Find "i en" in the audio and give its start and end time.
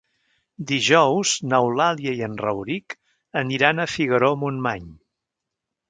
2.21-2.39